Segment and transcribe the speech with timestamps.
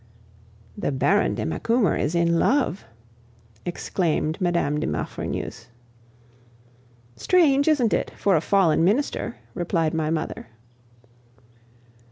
[0.75, 2.85] "The Baron de Macumer is in love!"
[3.67, 4.79] exclaimed Mme.
[4.79, 5.67] de Maufrigneuse.
[7.15, 10.47] "Strange, isn't it, for a fallen minister?" replied my mother.